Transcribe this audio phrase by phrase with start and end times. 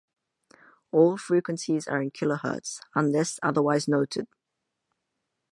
[0.91, 4.27] All frequencies are in kilohertz, unless otherwise noted.